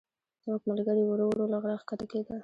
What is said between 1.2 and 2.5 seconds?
ورو له غره ښکته کېدل.